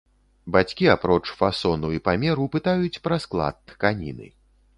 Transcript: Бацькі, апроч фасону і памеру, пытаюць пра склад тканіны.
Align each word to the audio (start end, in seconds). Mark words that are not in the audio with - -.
Бацькі, 0.53 0.87
апроч 0.93 1.19
фасону 1.41 1.91
і 1.99 1.99
памеру, 2.07 2.49
пытаюць 2.57 3.01
пра 3.05 3.21
склад 3.27 3.55
тканіны. 3.75 4.27